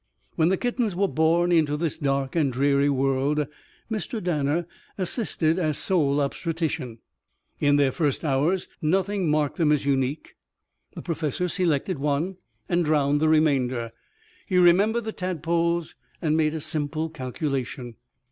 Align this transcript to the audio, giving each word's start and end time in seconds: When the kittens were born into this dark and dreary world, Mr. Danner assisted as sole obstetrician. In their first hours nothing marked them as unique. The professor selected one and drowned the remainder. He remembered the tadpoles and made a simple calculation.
When 0.35 0.49
the 0.49 0.57
kittens 0.57 0.95
were 0.95 1.07
born 1.07 1.51
into 1.51 1.77
this 1.77 1.99
dark 1.99 2.35
and 2.35 2.51
dreary 2.51 2.89
world, 2.89 3.45
Mr. 3.91 4.19
Danner 4.19 4.65
assisted 4.97 5.59
as 5.59 5.77
sole 5.77 6.19
obstetrician. 6.19 6.97
In 7.59 7.75
their 7.75 7.91
first 7.91 8.25
hours 8.25 8.67
nothing 8.81 9.29
marked 9.29 9.57
them 9.57 9.71
as 9.71 9.85
unique. 9.85 10.33
The 10.95 11.03
professor 11.03 11.47
selected 11.47 11.99
one 11.99 12.37
and 12.67 12.83
drowned 12.83 13.21
the 13.21 13.29
remainder. 13.29 13.91
He 14.47 14.57
remembered 14.57 15.03
the 15.03 15.11
tadpoles 15.11 15.93
and 16.19 16.35
made 16.35 16.55
a 16.55 16.61
simple 16.61 17.11
calculation. 17.11 17.93